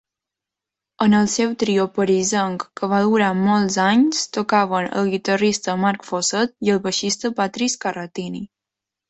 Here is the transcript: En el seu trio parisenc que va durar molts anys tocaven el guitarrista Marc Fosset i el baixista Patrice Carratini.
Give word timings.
En 1.05 1.11
el 1.17 1.27
seu 1.33 1.51
trio 1.63 1.83
parisenc 1.97 2.65
que 2.81 2.89
va 2.93 3.01
durar 3.09 3.27
molts 3.41 3.77
anys 3.83 4.23
tocaven 4.39 4.89
el 5.03 5.13
guitarrista 5.13 5.77
Marc 5.85 6.09
Fosset 6.09 6.57
i 6.71 6.75
el 6.79 6.83
baixista 6.89 7.33
Patrice 7.43 7.81
Carratini. 7.87 8.45